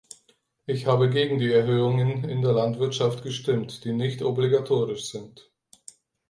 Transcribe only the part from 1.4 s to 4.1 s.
Erhöhungen in der Landwirtschaft gestimmt, die